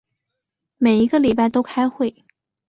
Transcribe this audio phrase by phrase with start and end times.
[0.79, 2.23] 每一个礼拜都开会。